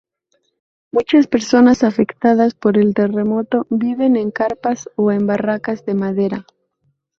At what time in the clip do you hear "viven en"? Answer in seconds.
3.69-4.31